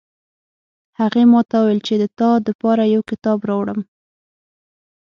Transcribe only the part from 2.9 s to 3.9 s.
یو کتاب راوړم